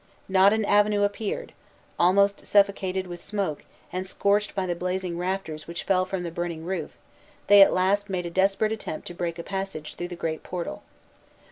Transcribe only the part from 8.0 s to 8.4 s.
made a